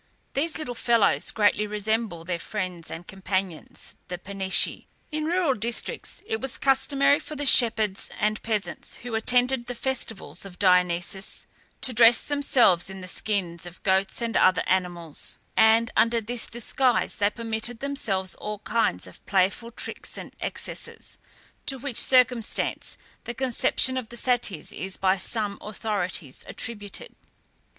These 0.33 0.57
little 0.57 0.73
fellows 0.73 1.29
greatly 1.29 1.67
resemble 1.67 2.23
their 2.23 2.39
friends 2.39 2.89
and 2.89 3.07
companions, 3.07 3.93
the 4.07 4.17
Panisci. 4.17 4.87
In 5.11 5.25
rural 5.25 5.53
districts 5.53 6.23
it 6.25 6.41
was 6.41 6.57
customary 6.57 7.19
for 7.19 7.35
the 7.35 7.45
shepherds 7.45 8.09
and 8.19 8.41
peasants 8.41 8.95
who 9.03 9.13
attended 9.13 9.67
the 9.67 9.75
festivals 9.75 10.43
of 10.43 10.57
Dionysus, 10.57 11.45
to 11.81 11.93
dress 11.93 12.19
themselves 12.19 12.89
in 12.89 13.01
the 13.01 13.07
skins 13.07 13.67
of 13.67 13.83
goats 13.83 14.23
and 14.23 14.35
other 14.35 14.63
animals, 14.65 15.37
and, 15.55 15.91
under 15.95 16.19
this 16.19 16.47
disguise, 16.47 17.17
they 17.17 17.29
permitted 17.29 17.79
themselves 17.79 18.33
all 18.33 18.57
kinds 18.57 19.05
of 19.05 19.23
playful 19.27 19.69
tricks 19.69 20.17
and 20.17 20.35
excesses, 20.41 21.19
to 21.67 21.77
which 21.77 21.97
circumstance 22.01 22.97
the 23.25 23.35
conception 23.35 23.97
of 23.97 24.09
the 24.09 24.17
Satyrs 24.17 24.73
is 24.73 24.97
by 24.97 25.19
some 25.19 25.59
authorities 25.61 26.43
attributed. 26.47 27.13